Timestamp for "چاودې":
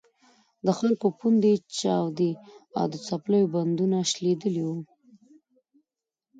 1.79-2.31